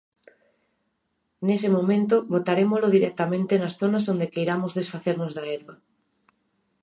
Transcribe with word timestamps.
Nese 1.47 1.69
momento 1.77 2.15
botarémolo 2.33 2.87
directamente 2.95 3.53
nas 3.61 3.73
zonas 3.81 4.05
onde 4.13 4.31
queiramos 4.33 4.71
desfacernos 4.79 5.31
da 5.37 5.43
herba. 5.55 5.75